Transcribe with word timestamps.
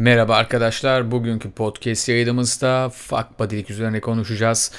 Merhaba 0.00 0.36
arkadaşlar. 0.36 1.10
Bugünkü 1.10 1.50
podcast 1.50 2.08
yayınımızda 2.08 2.88
fuck 2.88 3.38
body'lik 3.38 3.70
üzerine 3.70 4.00
konuşacağız. 4.00 4.72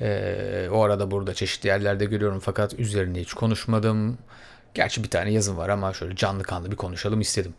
Ee, 0.00 0.68
o 0.72 0.82
arada 0.82 1.10
burada 1.10 1.34
çeşitli 1.34 1.66
yerlerde 1.66 2.04
görüyorum 2.04 2.40
fakat 2.40 2.78
üzerinde 2.78 3.20
hiç 3.20 3.32
konuşmadım. 3.34 4.18
Gerçi 4.74 5.02
bir 5.04 5.10
tane 5.10 5.32
yazım 5.32 5.56
var 5.56 5.68
ama 5.68 5.92
şöyle 5.92 6.16
canlı 6.16 6.42
kanlı 6.42 6.70
bir 6.70 6.76
konuşalım 6.76 7.20
istedim. 7.20 7.54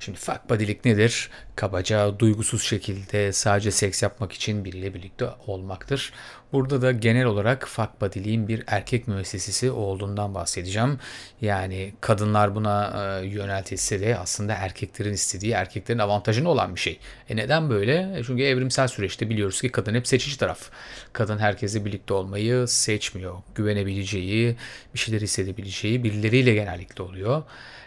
Şimdi 0.00 0.18
fuck 0.18 0.50
body'lik 0.50 0.84
nedir? 0.84 1.30
Kabaca 1.56 2.18
duygusuz 2.18 2.62
şekilde 2.62 3.32
sadece 3.32 3.70
seks 3.70 4.02
yapmak 4.02 4.32
için 4.32 4.64
biriyle 4.64 4.94
birlikte 4.94 5.28
olmaktır. 5.46 6.12
Burada 6.52 6.82
da 6.82 6.92
genel 6.92 7.24
olarak 7.24 7.68
fuck 7.68 8.00
body'liğin 8.00 8.48
bir 8.48 8.64
erkek 8.66 9.08
müessesesi 9.08 9.70
olduğundan 9.70 10.34
bahsedeceğim. 10.34 10.98
Yani 11.40 11.92
kadınlar 12.00 12.54
buna 12.54 12.92
e, 13.22 13.26
yöneltilse 13.26 14.00
de 14.00 14.18
aslında 14.18 14.52
erkeklerin 14.52 15.12
istediği, 15.12 15.52
erkeklerin 15.52 15.98
avantajına 15.98 16.48
olan 16.48 16.74
bir 16.74 16.80
şey. 16.80 16.98
E 17.28 17.36
neden 17.36 17.70
böyle? 17.70 18.18
E 18.18 18.22
çünkü 18.26 18.42
evrimsel 18.42 18.88
süreçte 18.88 19.30
biliyoruz 19.30 19.60
ki 19.60 19.68
kadın 19.68 19.94
hep 19.94 20.06
seçici 20.06 20.38
taraf. 20.38 20.70
Kadın 21.12 21.38
herkesle 21.38 21.84
birlikte 21.84 22.14
olmayı 22.14 22.68
seçmiyor. 22.68 23.34
Güvenebileceği, 23.54 24.56
bir 24.94 24.98
şeyler 24.98 25.20
hissedebileceği 25.20 26.04
birileriyle 26.04 26.54
genellikle 26.54 27.02
oluyor. 27.02 27.42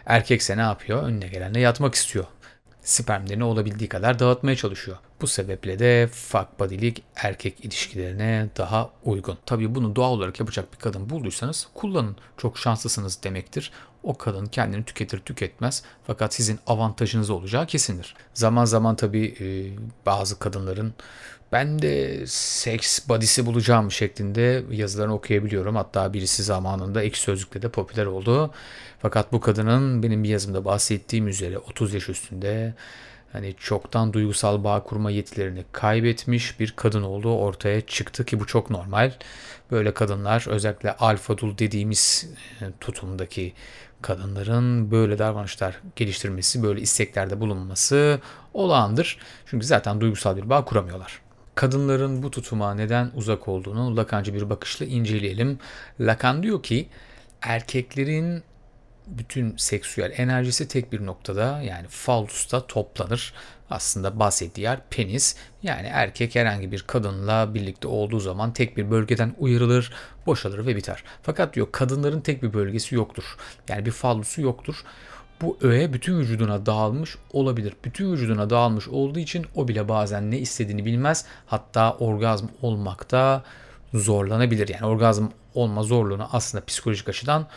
Erkekse 0.05 0.57
ne 0.57 0.62
yapıyor? 0.62 1.04
Önüne 1.04 1.27
gelenle 1.27 1.60
yatmak 1.60 1.96
istiyor. 1.96 2.26
Spermlerini 2.84 3.44
olabildiği 3.44 3.90
kadar 3.90 4.20
dağıtmaya 4.20 4.56
çalışıyor. 4.56 4.98
Bu 5.22 5.28
sebeple 5.28 5.80
de 5.80 6.10
fuck 6.14 6.60
body'lik 6.60 7.04
erkek 7.16 7.66
ilişkilerine 7.66 8.50
daha 8.58 8.90
uygun. 9.04 9.38
Tabii 9.46 9.76
bunu 9.76 9.96
doğal 9.96 10.12
olarak 10.12 10.40
yapacak 10.40 10.74
bir 10.74 10.78
kadın 10.78 11.10
bulduysanız 11.10 11.68
kullanın. 11.74 12.16
Çok 12.38 12.58
şanslısınız 12.58 13.24
demektir. 13.24 13.72
O 14.03 14.17
kadın 14.17 14.45
kendini 14.45 14.85
tüketir 14.85 15.20
tüketmez 15.20 15.84
fakat 16.07 16.34
sizin 16.34 16.59
avantajınız 16.67 17.30
olacağı 17.30 17.67
kesindir. 17.67 18.16
Zaman 18.34 18.66
zaman 18.66 18.95
tabii 18.95 19.35
e, 19.40 19.45
bazı 20.05 20.40
kadınların 20.40 20.94
ben 21.52 21.81
de 21.81 22.24
seks 22.27 23.07
body'si 23.09 23.46
bulacağım 23.46 23.91
şeklinde 23.91 24.63
yazılarını 24.71 25.13
okuyabiliyorum. 25.13 25.76
Hatta 25.76 26.13
birisi 26.13 26.43
zamanında 26.43 27.04
ek 27.04 27.18
sözlükte 27.18 27.62
de 27.62 27.70
popüler 27.70 28.05
oldu. 28.05 28.54
Fakat 29.01 29.32
bu 29.32 29.40
kadının 29.40 30.04
benim 30.04 30.24
bir 30.24 30.29
yazımda 30.29 30.65
bahsettiğim 30.65 31.27
üzere 31.27 31.57
30 31.57 31.93
yaş 31.93 32.09
üstünde 32.09 32.74
hani 33.34 33.55
çoktan 33.58 34.13
duygusal 34.13 34.63
bağ 34.63 34.84
kurma 34.84 35.12
yetilerini 35.12 35.66
kaybetmiş 35.72 36.60
bir 36.60 36.74
kadın 36.76 37.04
olduğu 37.04 37.38
ortaya 37.38 37.82
çıktı 37.82 38.26
ki 38.26 38.40
bu 38.40 38.46
çok 38.46 38.70
normal. 38.70 39.12
Böyle 39.71 39.94
kadınlar 39.94 40.46
özellikle 40.48 40.96
alfa 40.96 41.38
dul 41.38 41.58
dediğimiz 41.58 42.30
e, 42.62 42.66
tutumdaki 42.80 43.54
kadınların 44.02 44.91
böyle 44.91 45.20
davranışlar 45.20 45.80
geliştirmesi, 45.96 46.63
böyle 46.63 46.82
isteklerde 46.82 47.40
bulunması 47.40 48.20
olağandır. 48.54 49.18
Çünkü 49.46 49.66
zaten 49.66 50.02
duygusal 50.02 50.38
bir 50.38 50.49
bağ 50.49 50.66
kuramıyorlar. 50.66 51.21
Kadınların 51.55 52.24
bu 52.24 52.32
tutuma 52.32 52.74
neden 52.74 53.12
uzak 53.16 53.48
olduğunu 53.48 53.98
Lacancı 53.98 54.34
bir 54.34 54.49
bakışla 54.49 54.86
inceleyelim. 54.86 55.60
Lacan 55.99 56.43
diyor 56.43 56.64
ki 56.64 56.90
erkeklerin 57.41 58.43
bütün 59.10 59.57
seksüel 59.57 60.13
enerjisi 60.18 60.68
tek 60.68 60.91
bir 60.91 61.05
noktada 61.05 61.62
yani 61.62 61.88
fallusta 61.88 62.68
toplanır. 62.68 63.34
Aslında 63.70 64.19
bahsettiği 64.19 64.63
yer 64.63 64.79
penis. 64.90 65.35
Yani 65.63 65.88
erkek 65.88 66.35
herhangi 66.35 66.72
bir 66.72 66.81
kadınla 66.81 67.53
birlikte 67.53 67.88
olduğu 67.88 68.19
zaman 68.19 68.53
tek 68.53 68.78
bir 68.78 68.91
bölgeden 68.91 69.35
uyarılır, 69.40 69.94
boşalır 70.25 70.66
ve 70.66 70.75
biter. 70.75 71.03
Fakat 71.24 71.53
diyor 71.53 71.68
kadınların 71.72 72.22
tek 72.22 72.44
bir 72.44 72.53
bölgesi 72.53 72.96
yoktur. 72.96 73.38
Yani 73.68 73.85
bir 73.85 73.91
fallusu 73.91 74.41
yoktur. 74.41 74.84
Bu 75.41 75.57
öğe 75.62 75.94
bütün 75.94 76.19
vücuduna 76.19 76.66
dağılmış 76.66 77.18
olabilir. 77.34 77.74
Bütün 77.85 78.12
vücuduna 78.12 78.50
dağılmış 78.50 78.88
olduğu 78.88 79.19
için 79.19 79.46
o 79.56 79.68
bile 79.68 79.90
bazen 79.90 80.31
ne 80.31 80.40
istediğini 80.40 80.85
bilmez. 80.85 81.25
Hatta 81.46 81.97
orgazm 81.97 82.46
olmakta 82.62 83.44
zorlanabilir. 83.94 84.68
Yani 84.68 84.85
orgazm 84.85 85.25
olma 85.53 85.84
zorluğunu 85.84 86.28
aslında 86.31 86.66
psikolojik 86.66 87.09
açıdan 87.09 87.47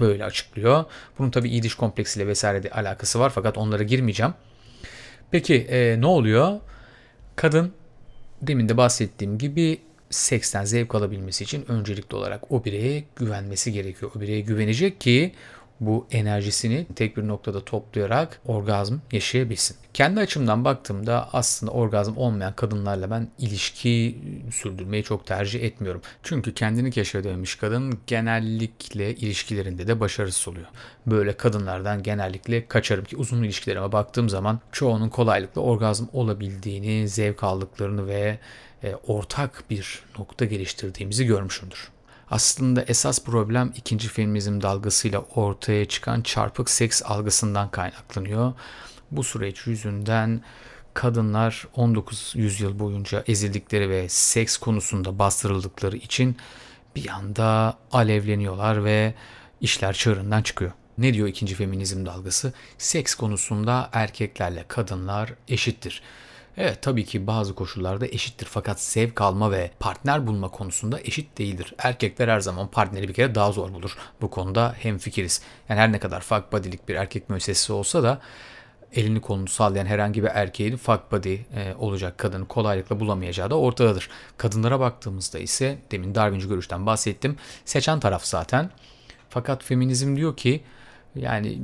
böyle 0.00 0.24
açıklıyor. 0.24 0.84
Bunun 1.18 1.30
tabi 1.30 1.50
İdiş 1.50 1.74
kompleksiyle 1.74 2.26
vesaire 2.26 2.62
de 2.62 2.70
alakası 2.70 3.20
var 3.20 3.32
fakat 3.34 3.58
onlara 3.58 3.82
girmeyeceğim. 3.82 4.34
Peki 5.30 5.54
e, 5.54 6.00
ne 6.00 6.06
oluyor? 6.06 6.60
Kadın 7.36 7.72
demin 8.42 8.68
de 8.68 8.76
bahsettiğim 8.76 9.38
gibi 9.38 9.80
seksten 10.10 10.64
zevk 10.64 10.94
alabilmesi 10.94 11.44
için 11.44 11.64
öncelikli 11.68 12.14
olarak 12.14 12.52
o 12.52 12.64
bireye 12.64 13.04
güvenmesi 13.16 13.72
gerekiyor. 13.72 14.12
O 14.16 14.20
bireye 14.20 14.40
güvenecek 14.40 15.00
ki 15.00 15.32
bu 15.86 16.06
enerjisini 16.10 16.86
tek 16.96 17.16
bir 17.16 17.28
noktada 17.28 17.64
toplayarak 17.64 18.40
orgazm 18.46 18.94
yaşayabilsin. 19.12 19.76
Kendi 19.94 20.20
açımdan 20.20 20.64
baktığımda 20.64 21.28
aslında 21.32 21.72
orgazm 21.72 22.16
olmayan 22.16 22.56
kadınlarla 22.56 23.10
ben 23.10 23.28
ilişki 23.38 24.18
sürdürmeyi 24.52 25.02
çok 25.02 25.26
tercih 25.26 25.62
etmiyorum. 25.62 26.02
Çünkü 26.22 26.54
kendini 26.54 26.90
keşfedememiş 26.90 27.54
kadın 27.54 27.98
genellikle 28.06 29.14
ilişkilerinde 29.14 29.86
de 29.86 30.00
başarısız 30.00 30.48
oluyor. 30.48 30.66
Böyle 31.06 31.36
kadınlardan 31.36 32.02
genellikle 32.02 32.66
kaçarım 32.66 33.04
ki 33.04 33.16
uzun 33.16 33.42
ilişkilerime 33.42 33.92
baktığım 33.92 34.28
zaman 34.28 34.60
çoğunun 34.72 35.08
kolaylıkla 35.08 35.60
orgazm 35.60 36.04
olabildiğini, 36.12 37.08
zevk 37.08 37.44
aldıklarını 37.44 38.06
ve 38.06 38.38
e, 38.84 38.94
ortak 39.06 39.64
bir 39.70 40.02
nokta 40.18 40.44
geliştirdiğimizi 40.44 41.26
görmüşümdür. 41.26 41.88
Aslında 42.32 42.82
esas 42.82 43.24
problem 43.24 43.72
ikinci 43.76 44.08
feminizm 44.08 44.60
dalgasıyla 44.60 45.20
ortaya 45.20 45.84
çıkan 45.84 46.22
çarpık 46.22 46.70
seks 46.70 47.02
algısından 47.04 47.70
kaynaklanıyor. 47.70 48.52
Bu 49.10 49.24
süreç 49.24 49.66
yüzünden 49.66 50.42
kadınlar 50.94 51.66
19 51.76 52.32
yüzyıl 52.36 52.78
boyunca 52.78 53.24
ezildikleri 53.26 53.90
ve 53.90 54.08
seks 54.08 54.56
konusunda 54.56 55.18
bastırıldıkları 55.18 55.96
için 55.96 56.36
bir 56.96 57.08
anda 57.08 57.78
alevleniyorlar 57.92 58.84
ve 58.84 59.14
işler 59.60 59.92
çığırından 59.92 60.42
çıkıyor. 60.42 60.72
Ne 60.98 61.14
diyor 61.14 61.28
ikinci 61.28 61.54
feminizm 61.54 62.06
dalgası? 62.06 62.52
Seks 62.78 63.14
konusunda 63.14 63.90
erkeklerle 63.92 64.64
kadınlar 64.68 65.34
eşittir. 65.48 66.02
Evet 66.56 66.82
tabii 66.82 67.04
ki 67.04 67.26
bazı 67.26 67.54
koşullarda 67.54 68.06
eşittir 68.06 68.46
fakat 68.46 68.80
zevk 68.80 69.20
alma 69.20 69.50
ve 69.50 69.70
partner 69.80 70.26
bulma 70.26 70.48
konusunda 70.48 71.00
eşit 71.00 71.38
değildir. 71.38 71.74
Erkekler 71.78 72.28
her 72.28 72.40
zaman 72.40 72.68
partneri 72.68 73.08
bir 73.08 73.14
kere 73.14 73.34
daha 73.34 73.52
zor 73.52 73.74
bulur. 73.74 73.96
Bu 74.20 74.30
konuda 74.30 74.74
hem 74.78 74.98
fikiriz. 74.98 75.42
Yani 75.68 75.80
her 75.80 75.92
ne 75.92 75.98
kadar 75.98 76.20
fuck 76.20 76.52
body'lik 76.52 76.88
bir 76.88 76.94
erkek 76.94 77.30
müessesesi 77.30 77.72
olsa 77.72 78.02
da 78.02 78.20
elini 78.94 79.20
kolunu 79.20 79.48
sallayan 79.48 79.86
herhangi 79.86 80.22
bir 80.22 80.28
erkeğin 80.28 80.76
fuck 80.76 81.12
body 81.12 81.34
e, 81.34 81.74
olacak 81.78 82.18
kadını 82.18 82.48
kolaylıkla 82.48 83.00
bulamayacağı 83.00 83.50
da 83.50 83.58
ortadadır. 83.58 84.08
Kadınlara 84.36 84.80
baktığımızda 84.80 85.38
ise 85.38 85.78
demin 85.90 86.14
Darwinci 86.14 86.48
görüşten 86.48 86.86
bahsettim. 86.86 87.36
Seçen 87.64 88.00
taraf 88.00 88.24
zaten. 88.24 88.70
Fakat 89.28 89.64
feminizm 89.64 90.16
diyor 90.16 90.36
ki 90.36 90.64
yani 91.14 91.58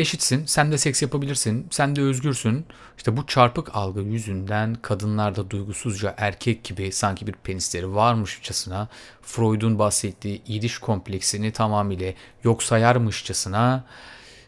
eşitsin, 0.00 0.46
sen 0.46 0.72
de 0.72 0.78
seks 0.78 1.02
yapabilirsin, 1.02 1.66
sen 1.70 1.96
de 1.96 2.00
özgürsün. 2.00 2.66
İşte 2.96 3.16
bu 3.16 3.26
çarpık 3.26 3.76
algı 3.76 4.00
yüzünden 4.00 4.74
kadınlarda 4.74 5.50
duygusuzca 5.50 6.14
erkek 6.18 6.64
gibi 6.64 6.92
sanki 6.92 7.26
bir 7.26 7.32
penisleri 7.32 7.94
varmışçasına 7.94 8.88
Freud'un 9.22 9.78
bahsettiği 9.78 10.42
iyiliş 10.44 10.78
kompleksini 10.78 11.52
tamamıyla 11.52 12.12
yok 12.44 12.62
sayarmışçasına 12.62 13.84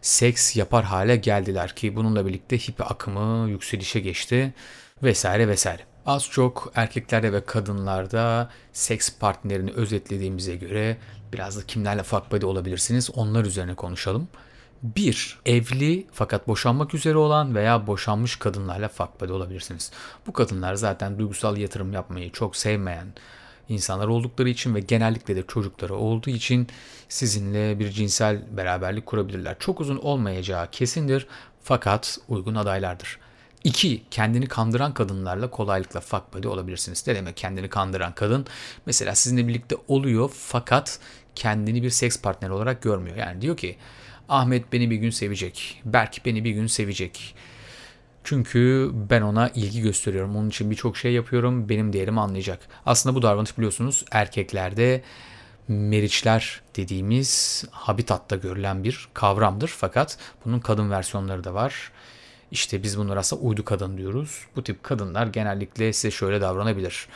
seks 0.03 0.57
yapar 0.57 0.85
hale 0.85 1.17
geldiler 1.17 1.77
ki 1.77 1.97
bununla 1.97 2.27
birlikte 2.27 2.59
hippi 2.59 2.85
akımı 2.85 3.51
yükselişe 3.51 4.01
geçti 4.01 4.55
vesaire 5.03 5.49
vesaire. 5.49 5.83
Az 6.07 6.25
çok 6.31 6.73
erkeklerde 6.75 7.33
ve 7.33 7.45
kadınlarda 7.45 8.51
seks 8.73 9.19
partnerini 9.19 9.71
özetlediğimize 9.71 10.57
göre 10.57 10.97
biraz 11.33 11.57
da 11.57 11.67
kimlerle 11.67 12.03
fuck 12.03 12.33
buddy 12.33 12.47
olabilirsiniz 12.47 13.11
onlar 13.11 13.45
üzerine 13.45 13.75
konuşalım. 13.75 14.29
Bir, 14.83 15.39
evli 15.47 16.07
fakat 16.13 16.49
boşanmak 16.49 16.95
üzere 16.95 17.17
olan 17.17 17.55
veya 17.55 17.87
boşanmış 17.87 18.37
kadınlarla 18.37 18.89
fuck 18.89 19.23
olabilirsiniz. 19.23 19.91
Bu 20.27 20.33
kadınlar 20.33 20.75
zaten 20.75 21.19
duygusal 21.19 21.57
yatırım 21.57 21.93
yapmayı 21.93 22.33
çok 22.33 22.57
sevmeyen 22.57 23.07
insanlar 23.69 24.09
oldukları 24.09 24.49
için 24.49 24.75
ve 24.75 24.81
genellikle 24.81 25.37
de 25.37 25.43
çocukları 25.49 25.95
olduğu 25.95 26.31
için 26.31 26.67
sizinle 27.09 27.79
bir 27.79 27.91
cinsel 27.91 28.57
beraberlik 28.57 29.07
kurabilirler. 29.07 29.57
Çok 29.59 29.81
uzun 29.81 29.97
olmayacağı 29.97 30.71
kesindir 30.71 31.27
fakat 31.63 32.19
uygun 32.29 32.55
adaylardır. 32.55 33.19
2. 33.65 34.03
Kendini 34.11 34.47
kandıran 34.47 34.95
kadınlarla 34.95 35.51
kolaylıkla 35.51 36.01
fuck 36.01 36.35
buddy 36.35 36.49
olabilirsiniz. 36.49 37.07
Ne 37.07 37.15
demek 37.15 37.37
kendini 37.37 37.69
kandıran 37.69 38.15
kadın? 38.15 38.47
Mesela 38.87 39.15
sizinle 39.15 39.49
birlikte 39.49 39.77
oluyor 39.89 40.31
fakat 40.35 40.99
kendini 41.35 41.83
bir 41.83 41.91
seks 41.91 42.21
partneri 42.21 42.53
olarak 42.53 42.83
görmüyor. 42.83 43.17
Yani 43.17 43.41
diyor 43.41 43.57
ki 43.57 43.77
Ahmet 44.29 44.73
beni 44.73 44.91
bir 44.91 44.97
gün 44.97 45.11
sevecek. 45.11 45.83
Berk 45.85 46.21
beni 46.25 46.45
bir 46.45 46.51
gün 46.51 46.67
sevecek. 46.67 47.35
Çünkü 48.25 48.91
ben 49.11 49.23
ona 49.23 49.49
ilgi 49.49 49.83
gösteriyorum. 49.83 50.37
Onun 50.37 50.49
için 50.49 50.71
birçok 50.71 50.97
şey 50.97 51.13
yapıyorum. 51.13 51.69
Benim 51.69 51.93
değerimi 51.93 52.21
anlayacak. 52.21 52.61
Aslında 52.87 53.17
bu 53.17 53.23
davranış 53.23 53.59
biliyorsunuz 53.59 54.05
erkeklerde 54.11 55.03
meriçler 55.69 56.61
dediğimiz 56.77 57.65
habitatta 57.71 58.37
görülen 58.37 58.85
bir 58.85 59.09
kavramdır. 59.15 59.69
Fakat 59.69 60.19
bunun 60.45 60.61
kadın 60.61 60.91
versiyonları 60.91 61.45
da 61.45 61.55
var. 61.55 61.93
İşte 62.51 62.83
biz 62.83 62.99
bunlara 62.99 63.21
aslında 63.21 63.43
uydu 63.43 63.65
kadın 63.65 63.99
diyoruz. 63.99 64.47
Bu 64.57 64.65
tip 64.65 64.83
kadınlar 64.83 65.27
genellikle 65.27 65.93
size 65.93 66.11
şöyle 66.11 66.41
davranabilir. 66.41 67.09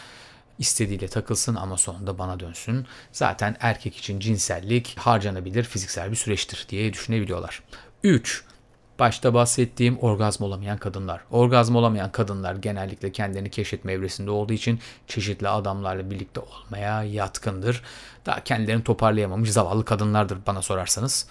İstediğiyle 0.58 1.08
takılsın 1.08 1.54
ama 1.54 1.76
sonunda 1.76 2.18
bana 2.18 2.40
dönsün. 2.40 2.86
Zaten 3.12 3.56
erkek 3.60 3.96
için 3.96 4.20
cinsellik 4.20 4.98
harcanabilir 4.98 5.64
fiziksel 5.64 6.10
bir 6.10 6.16
süreçtir 6.16 6.66
diye 6.68 6.92
düşünebiliyorlar. 6.92 7.62
3. 8.02 8.44
Başta 8.98 9.34
bahsettiğim 9.34 9.98
orgazm 9.98 10.44
olamayan 10.44 10.78
kadınlar. 10.78 11.20
Orgazm 11.30 11.76
olamayan 11.76 12.12
kadınlar 12.12 12.54
genellikle 12.54 13.12
kendini 13.12 13.50
keşfetme 13.50 13.92
evresinde 13.92 14.30
olduğu 14.30 14.52
için 14.52 14.80
çeşitli 15.06 15.48
adamlarla 15.48 16.10
birlikte 16.10 16.40
olmaya 16.40 17.02
yatkındır. 17.02 17.82
Daha 18.26 18.44
kendilerini 18.44 18.84
toparlayamamış 18.84 19.50
zavallı 19.50 19.84
kadınlardır 19.84 20.38
bana 20.46 20.62
sorarsanız. 20.62 21.26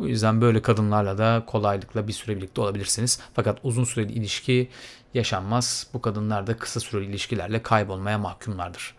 O 0.00 0.06
yüzden 0.06 0.40
böyle 0.40 0.62
kadınlarla 0.62 1.18
da 1.18 1.42
kolaylıkla 1.46 2.08
bir 2.08 2.12
süre 2.12 2.36
birlikte 2.36 2.60
olabilirsiniz. 2.60 3.20
Fakat 3.34 3.58
uzun 3.62 3.84
süreli 3.84 4.12
ilişki 4.12 4.68
yaşanmaz. 5.14 5.86
Bu 5.94 6.00
kadınlar 6.00 6.46
da 6.46 6.56
kısa 6.56 6.80
süreli 6.80 7.06
ilişkilerle 7.06 7.62
kaybolmaya 7.62 8.18
mahkumlardır. 8.18 8.94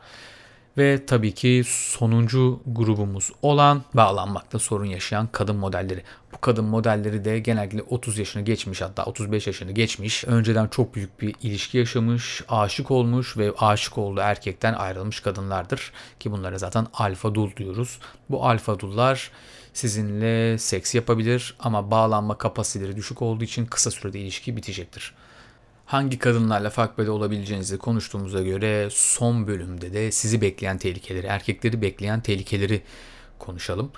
Ve 0.77 1.05
tabii 1.05 1.33
ki 1.33 1.63
sonuncu 1.67 2.61
grubumuz 2.65 3.31
olan 3.41 3.83
bağlanmakta 3.93 4.59
sorun 4.59 4.85
yaşayan 4.85 5.27
kadın 5.31 5.55
modelleri. 5.55 6.03
Bu 6.33 6.41
kadın 6.41 6.65
modelleri 6.65 7.25
de 7.25 7.39
genellikle 7.39 7.81
30 7.81 8.17
yaşını 8.17 8.43
geçmiş 8.43 8.81
hatta 8.81 9.05
35 9.05 9.47
yaşını 9.47 9.71
geçmiş. 9.71 10.25
Önceden 10.25 10.67
çok 10.67 10.95
büyük 10.95 11.21
bir 11.21 11.35
ilişki 11.41 11.77
yaşamış, 11.77 12.43
aşık 12.49 12.91
olmuş 12.91 13.37
ve 13.37 13.51
aşık 13.57 13.97
olduğu 13.97 14.19
erkekten 14.19 14.73
ayrılmış 14.73 15.19
kadınlardır. 15.19 15.91
Ki 16.19 16.31
bunlara 16.31 16.57
zaten 16.57 16.87
alfa 16.93 17.35
dul 17.35 17.55
diyoruz. 17.55 17.99
Bu 18.29 18.45
alfa 18.45 18.79
dullar 18.79 19.31
sizinle 19.73 20.57
seks 20.57 20.95
yapabilir 20.95 21.55
ama 21.59 21.91
bağlanma 21.91 22.37
kapasiteleri 22.37 22.95
düşük 22.95 23.21
olduğu 23.21 23.43
için 23.43 23.65
kısa 23.65 23.91
sürede 23.91 24.19
ilişki 24.19 24.57
bitecektir 24.57 25.13
hangi 25.91 26.19
kadınlarla 26.19 26.69
fakbede 26.69 27.11
olabileceğinizi 27.11 27.77
konuştuğumuza 27.77 28.41
göre 28.41 28.89
son 28.91 29.47
bölümde 29.47 29.93
de 29.93 30.11
sizi 30.11 30.41
bekleyen 30.41 30.77
tehlikeleri, 30.77 31.27
erkekleri 31.27 31.81
bekleyen 31.81 32.21
tehlikeleri 32.21 32.81
konuşalım. 33.39 33.91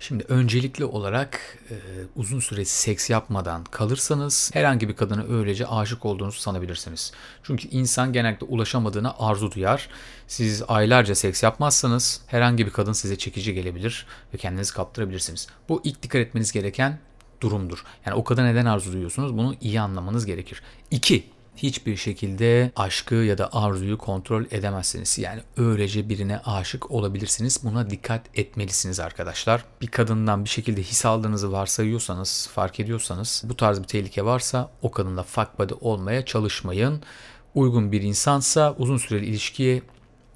Şimdi 0.00 0.24
öncelikli 0.28 0.84
olarak 0.84 1.58
e, 1.70 1.74
uzun 2.16 2.40
süre 2.40 2.64
seks 2.64 3.10
yapmadan 3.10 3.64
kalırsanız 3.64 4.50
herhangi 4.52 4.88
bir 4.88 4.96
kadına 4.96 5.24
öylece 5.24 5.66
aşık 5.66 6.04
olduğunuzu 6.04 6.40
sanabilirsiniz. 6.40 7.12
Çünkü 7.42 7.68
insan 7.68 8.12
genellikle 8.12 8.46
ulaşamadığına 8.46 9.14
arzu 9.18 9.52
duyar. 9.52 9.88
Siz 10.26 10.62
aylarca 10.68 11.14
seks 11.14 11.42
yapmazsanız 11.42 12.20
herhangi 12.26 12.66
bir 12.66 12.72
kadın 12.72 12.92
size 12.92 13.18
çekici 13.18 13.54
gelebilir 13.54 14.06
ve 14.34 14.38
kendinizi 14.38 14.74
kaptırabilirsiniz. 14.74 15.48
Bu 15.68 15.80
ilk 15.84 16.02
dikkat 16.02 16.20
etmeniz 16.20 16.52
gereken 16.52 16.98
durumdur. 17.40 17.84
Yani 18.06 18.14
o 18.14 18.24
kadar 18.24 18.44
neden 18.44 18.66
arzu 18.66 18.92
duyuyorsunuz 18.92 19.36
bunu 19.36 19.54
iyi 19.60 19.80
anlamanız 19.80 20.26
gerekir. 20.26 20.62
2 20.90 21.24
hiçbir 21.62 21.96
şekilde 21.96 22.72
aşkı 22.76 23.14
ya 23.14 23.38
da 23.38 23.48
arzuyu 23.52 23.98
kontrol 23.98 24.44
edemezsiniz. 24.50 25.18
Yani 25.18 25.42
öylece 25.56 26.08
birine 26.08 26.38
aşık 26.38 26.90
olabilirsiniz. 26.90 27.60
Buna 27.64 27.90
dikkat 27.90 28.22
etmelisiniz 28.34 29.00
arkadaşlar. 29.00 29.64
Bir 29.80 29.86
kadından 29.86 30.44
bir 30.44 30.48
şekilde 30.48 30.82
his 30.82 31.06
aldığınızı 31.06 31.52
varsayıyorsanız, 31.52 32.48
fark 32.54 32.80
ediyorsanız 32.80 33.42
bu 33.48 33.56
tarz 33.56 33.82
bir 33.82 33.86
tehlike 33.86 34.24
varsa 34.24 34.70
o 34.82 34.90
kadınla 34.90 35.22
fuck 35.22 35.58
buddy 35.58 35.74
olmaya 35.80 36.24
çalışmayın. 36.24 37.02
Uygun 37.54 37.92
bir 37.92 38.02
insansa 38.02 38.74
uzun 38.78 38.96
süreli 38.96 39.26
ilişkiye 39.26 39.82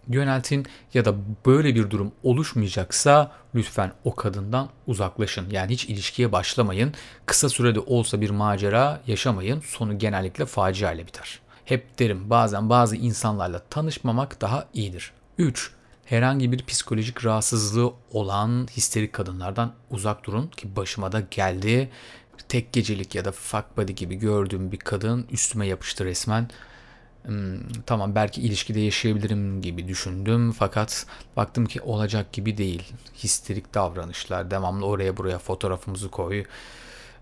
yöneltin 0.09 0.67
ya 0.95 1.05
da 1.05 1.15
böyle 1.47 1.75
bir 1.75 1.91
durum 1.91 2.13
oluşmayacaksa 2.23 3.33
lütfen 3.55 3.93
o 4.05 4.15
kadından 4.15 4.69
uzaklaşın. 4.87 5.51
Yani 5.51 5.73
hiç 5.73 5.85
ilişkiye 5.85 6.33
başlamayın. 6.33 6.95
Kısa 7.27 7.49
sürede 7.49 7.81
olsa 7.81 8.21
bir 8.21 8.31
macera 8.31 9.01
yaşamayın. 9.07 9.61
Sonu 9.61 9.99
genellikle 9.99 10.47
facia 10.47 10.93
ile 10.93 11.07
biter. 11.07 11.41
Hep 11.65 11.99
derim 11.99 12.31
bazen 12.31 12.71
bazı 12.71 12.97
insanlarla 12.97 13.59
tanışmamak 13.59 14.41
daha 14.41 14.69
iyidir. 14.75 15.13
3. 15.39 15.71
Herhangi 16.05 16.53
bir 16.53 16.67
psikolojik 16.67 17.25
rahatsızlığı 17.25 17.93
olan 18.13 18.69
histerik 18.77 19.13
kadınlardan 19.13 19.73
uzak 19.91 20.25
durun 20.25 20.47
ki 20.47 20.77
başıma 20.77 21.13
da 21.13 21.21
geldi. 21.21 21.91
Tek 22.49 22.73
gecelik 22.73 23.15
ya 23.15 23.25
da 23.25 23.33
fuck 23.33 23.77
body 23.77 23.93
gibi 23.93 24.15
gördüğüm 24.15 24.73
bir 24.73 24.77
kadın 24.77 25.27
üstüme 25.31 25.67
yapıştı 25.67 26.05
resmen. 26.05 26.49
Hmm, 27.27 27.59
tamam 27.87 28.15
belki 28.15 28.41
ilişkide 28.41 28.81
yaşayabilirim 28.81 29.63
gibi 29.63 29.89
düşündüm 29.89 30.53
fakat 30.53 31.07
baktım 31.37 31.67
ki 31.67 31.81
olacak 31.81 32.33
gibi 32.33 32.59
değil. 32.59 32.93
Histerik 33.23 33.75
davranışlar, 33.75 34.51
devamlı 34.51 34.87
oraya 34.87 35.17
buraya 35.17 35.39
fotoğrafımızı 35.39 36.09
koy 36.11 36.45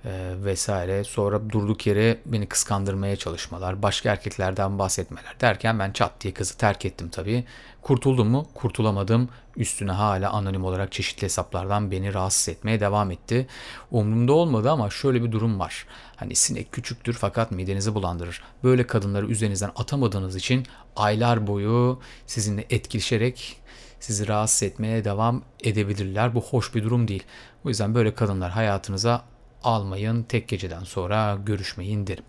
e, 0.04 0.32
vesaire. 0.44 1.04
Sonra 1.04 1.50
durduk 1.50 1.86
yere 1.86 2.18
beni 2.26 2.46
kıskandırmaya 2.46 3.16
çalışmalar, 3.16 3.82
başka 3.82 4.10
erkeklerden 4.10 4.78
bahsetmeler 4.78 5.40
derken 5.40 5.78
ben 5.78 5.92
çat 5.92 6.12
diye 6.20 6.34
kızı 6.34 6.56
terk 6.56 6.84
ettim 6.84 7.08
tabii. 7.08 7.44
Kurtuldum 7.82 8.28
mu? 8.28 8.46
Kurtulamadım. 8.54 9.28
Üstüne 9.56 9.92
hala 9.92 10.30
anonim 10.30 10.64
olarak 10.64 10.92
çeşitli 10.92 11.22
hesaplardan 11.22 11.90
beni 11.90 12.14
rahatsız 12.14 12.48
etmeye 12.48 12.80
devam 12.80 13.10
etti. 13.10 13.46
Umurumda 13.90 14.32
olmadı 14.32 14.70
ama 14.70 14.90
şöyle 14.90 15.24
bir 15.24 15.32
durum 15.32 15.60
var. 15.60 15.86
Hani 16.16 16.34
sinek 16.34 16.72
küçüktür 16.72 17.12
fakat 17.12 17.50
midenizi 17.50 17.94
bulandırır. 17.94 18.42
Böyle 18.64 18.86
kadınları 18.86 19.26
üzerinizden 19.26 19.70
atamadığınız 19.76 20.36
için 20.36 20.66
aylar 20.96 21.46
boyu 21.46 22.00
sizinle 22.26 22.66
etkileşerek 22.70 23.60
sizi 24.00 24.28
rahatsız 24.28 24.62
etmeye 24.62 25.04
devam 25.04 25.42
edebilirler. 25.64 26.34
Bu 26.34 26.40
hoş 26.40 26.74
bir 26.74 26.84
durum 26.84 27.08
değil. 27.08 27.22
O 27.64 27.68
yüzden 27.68 27.94
böyle 27.94 28.14
kadınlar 28.14 28.50
hayatınıza 28.50 29.24
almayın. 29.62 30.22
Tek 30.22 30.48
geceden 30.48 30.84
sonra 30.84 31.38
görüşmeyin 31.46 32.06
derim. 32.06 32.24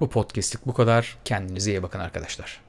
Bu 0.00 0.10
podcastlik 0.10 0.66
bu 0.66 0.74
kadar. 0.74 1.18
Kendinize 1.24 1.70
iyi 1.70 1.82
bakın 1.82 1.98
arkadaşlar. 1.98 2.65